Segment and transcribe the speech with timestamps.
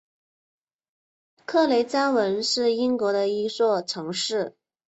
[1.45, 4.55] 克雷加文是英国的一座城市。